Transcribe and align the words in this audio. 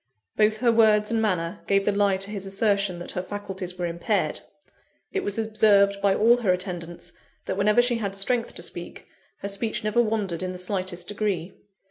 Both 0.35 0.57
her 0.61 0.71
words 0.71 1.11
and 1.11 1.21
manner 1.21 1.59
gave 1.67 1.85
the 1.85 1.91
lie 1.91 2.17
to 2.17 2.31
his 2.31 2.47
assertion 2.47 2.97
that 2.97 3.11
her 3.11 3.21
faculties 3.21 3.77
were 3.77 3.85
impaired 3.85 4.39
it 5.13 5.23
was 5.23 5.37
observed 5.37 6.01
by 6.01 6.15
all 6.15 6.37
her 6.37 6.51
attendants, 6.51 7.11
that 7.45 7.55
whenever 7.55 7.83
she 7.83 7.99
had 7.99 8.15
strength 8.15 8.55
to 8.55 8.63
speak, 8.63 9.05
her 9.43 9.47
speech 9.47 9.83
never 9.83 10.01
wandered 10.01 10.41
in 10.41 10.53
the 10.53 10.57
slightest 10.57 11.07
degree. 11.07 11.53